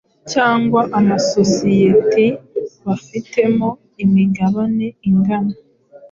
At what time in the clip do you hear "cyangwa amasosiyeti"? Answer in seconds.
0.31-2.25